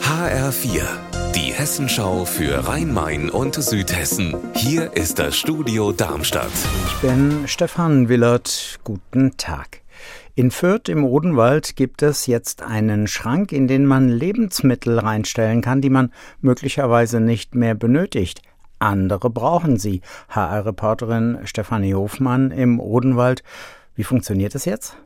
[0.00, 0.82] HR4,
[1.34, 4.36] die Hessenschau für Rhein-Main und Südhessen.
[4.54, 6.52] Hier ist das Studio Darmstadt.
[6.86, 8.78] Ich bin Stefan Willert.
[8.84, 9.80] Guten Tag.
[10.36, 15.80] In Fürth im Odenwald gibt es jetzt einen Schrank, in den man Lebensmittel reinstellen kann,
[15.80, 18.40] die man möglicherweise nicht mehr benötigt.
[18.78, 20.00] Andere brauchen sie.
[20.28, 23.42] HR-Reporterin Stefanie Hofmann im Odenwald.
[23.96, 24.96] Wie funktioniert es jetzt?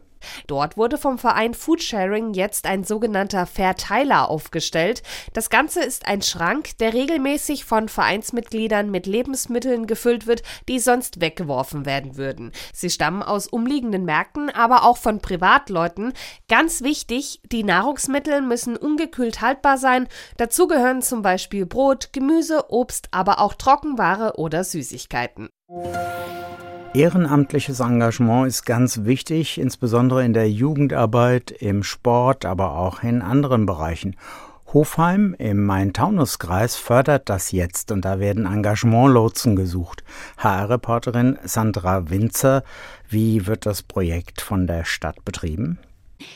[0.49, 5.03] Dort wurde vom Verein Foodsharing jetzt ein sogenannter Verteiler aufgestellt.
[5.35, 11.21] Das Ganze ist ein Schrank, der regelmäßig von Vereinsmitgliedern mit Lebensmitteln gefüllt wird, die sonst
[11.21, 12.53] weggeworfen werden würden.
[12.73, 16.15] Sie stammen aus umliegenden Märkten, aber auch von Privatleuten.
[16.49, 20.09] Ganz wichtig, die Nahrungsmittel müssen ungekühlt haltbar sein.
[20.39, 25.51] Dazu gehören zum Beispiel Brot, Gemüse, Obst, aber auch Trockenware oder Süßigkeiten.
[26.95, 33.67] Ehrenamtliches Engagement ist ganz wichtig, insbesondere in der Jugendarbeit, im Sport, aber auch in anderen
[33.67, 34.17] Bereichen.
[34.73, 40.03] Hofheim im Main-Taunus-Kreis fördert das jetzt und da werden Engagementlotsen gesucht.
[40.39, 42.65] HR-Reporterin Sandra Winzer,
[43.09, 45.79] wie wird das Projekt von der Stadt betrieben?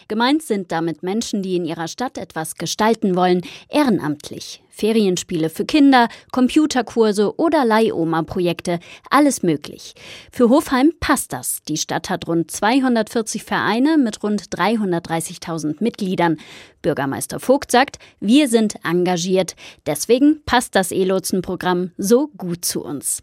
[0.08, 4.62] Gemeint sind damit Menschen, die in ihrer Stadt etwas gestalten wollen, ehrenamtlich.
[4.72, 9.94] Ferienspiele für Kinder, Computerkurse oder Leihoma-Projekte, alles möglich.
[10.32, 11.62] Für Hofheim passt das.
[11.68, 16.38] Die Stadt hat rund 240 Vereine mit rund 330.000 Mitgliedern.
[16.80, 19.54] Bürgermeister Vogt sagt, wir sind engagiert.
[19.86, 23.22] Deswegen passt das E-Lotsen-Programm so gut zu uns.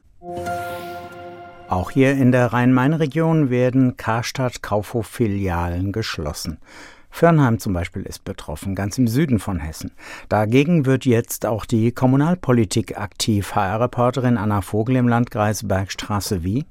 [1.70, 6.58] Auch hier in der Rhein-Main-Region werden Karstadt-Kaufhof-Filialen geschlossen.
[7.12, 9.92] Fürnheim zum Beispiel ist betroffen, ganz im Süden von Hessen.
[10.30, 13.54] Dagegen wird jetzt auch die Kommunalpolitik aktiv.
[13.54, 16.66] HR-Reporterin Anna Vogel im Landkreis Bergstraße wie?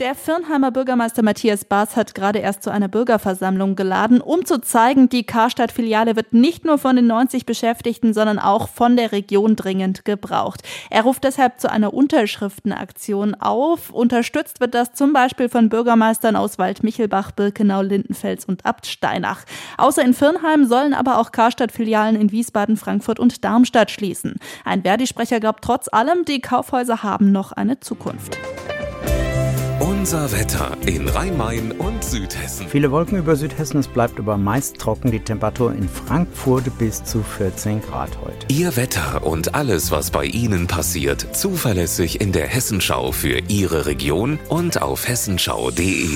[0.00, 5.08] Der Firnheimer Bürgermeister Matthias Baas hat gerade erst zu einer Bürgerversammlung geladen, um zu zeigen,
[5.08, 10.04] die Karstadt-Filiale wird nicht nur von den 90 Beschäftigten, sondern auch von der Region dringend
[10.04, 10.62] gebraucht.
[10.88, 13.90] Er ruft deshalb zu einer Unterschriftenaktion auf.
[13.90, 19.44] Unterstützt wird das zum Beispiel von Bürgermeistern aus Waldmichelbach, Birkenau, Lindenfels und Abtsteinach.
[19.76, 24.36] Außer in Firnheim sollen aber auch Karstadt-Filialen in Wiesbaden, Frankfurt und Darmstadt schließen.
[24.64, 28.38] Ein Verdi-Sprecher glaubt trotz allem, die Kaufhäuser haben noch eine Zukunft.
[29.90, 32.68] Unser Wetter in Rhein-Main und Südhessen.
[32.68, 35.10] Viele Wolken über Südhessen, es bleibt aber meist trocken.
[35.10, 38.46] Die Temperatur in Frankfurt bis zu 14 Grad heute.
[38.54, 44.38] Ihr Wetter und alles, was bei Ihnen passiert, zuverlässig in der Hessenschau für Ihre Region
[44.48, 46.06] und auf hessenschau.de.